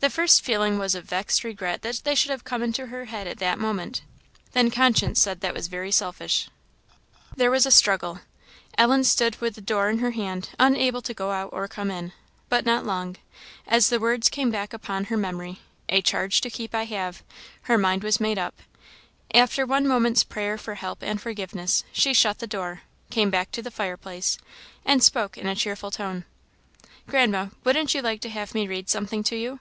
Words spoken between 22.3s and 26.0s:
the door, came back to the fireplace, and spoke in a cheerful